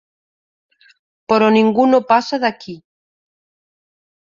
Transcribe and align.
Però 1.33 1.51
ningú 1.57 1.87
no 1.91 2.01
passa 2.15 2.41
d'aquí. 2.47 2.77